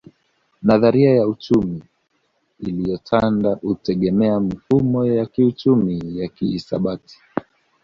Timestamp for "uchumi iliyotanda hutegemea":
1.27-4.39